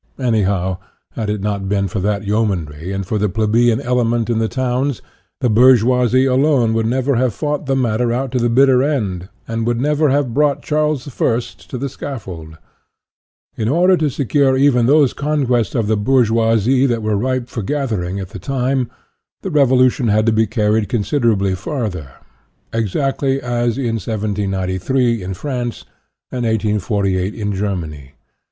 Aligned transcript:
Anyhow, 0.17 0.79
had 1.11 1.29
it 1.29 1.41
not 1.41 1.69
been 1.69 1.87
for 1.87 1.99
that 1.99 2.23
yeomanry 2.25 2.91
and 2.91 3.05
for 3.05 3.19
the 3.19 3.29
plebeian 3.29 3.79
element 3.79 4.31
in 4.31 4.39
the 4.39 4.47
towns, 4.47 5.03
the 5.41 5.47
bourgeoisie 5.47 6.25
alone 6.25 6.73
would 6.73 6.87
never 6.87 7.17
have 7.17 7.35
fought 7.35 7.67
the 7.67 7.75
matter 7.75 8.11
out 8.11 8.31
to 8.31 8.39
the 8.39 8.49
bitter 8.49 8.81
end, 8.81 9.29
and 9.47 9.67
would 9.67 9.79
never 9.79 10.09
have 10.09 10.33
brought 10.33 10.63
Charles 10.63 11.07
I. 11.07 11.39
to 11.69 11.77
the 11.77 11.87
scaffold. 11.87 12.57
In 13.55 13.69
order 13.69 13.95
to 13.97 14.09
secure 14.09 14.57
even 14.57 14.87
those 14.87 15.13
conquests 15.13 15.75
of 15.75 15.85
the 15.85 15.97
bour 15.97 16.23
geoisie 16.23 16.87
that 16.87 17.03
were 17.03 17.15
ripe 17.15 17.47
for 17.47 17.61
gathering 17.61 18.19
at 18.19 18.29
the 18.29 18.39
time 18.39 18.85
> 18.85 18.85
28 18.85 18.87
INTRODUCTION 18.87 18.95
the 19.43 19.51
revolution 19.51 20.07
had 20.07 20.25
to 20.25 20.31
be 20.31 20.47
carried 20.47 20.89
considerably 20.89 21.53
further 21.53 22.13
exactly 22.73 23.39
as 23.39 23.77
in 23.77 23.97
1793 24.01 25.21
in 25.21 25.35
France 25.35 25.85
and 26.31 26.43
1848 26.43 27.35
in 27.35 27.53
Germany. 27.53 28.13